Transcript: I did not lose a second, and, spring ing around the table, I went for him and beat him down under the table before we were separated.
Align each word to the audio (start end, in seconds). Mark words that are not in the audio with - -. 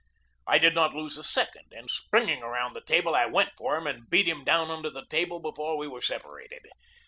I 0.47 0.57
did 0.57 0.73
not 0.73 0.95
lose 0.95 1.15
a 1.19 1.23
second, 1.23 1.73
and, 1.73 1.87
spring 1.91 2.27
ing 2.27 2.41
around 2.41 2.73
the 2.73 2.81
table, 2.81 3.13
I 3.13 3.27
went 3.27 3.51
for 3.55 3.77
him 3.77 3.85
and 3.85 4.09
beat 4.09 4.27
him 4.27 4.43
down 4.43 4.71
under 4.71 4.89
the 4.89 5.05
table 5.11 5.39
before 5.39 5.77
we 5.77 5.87
were 5.87 6.01
separated. 6.01 6.65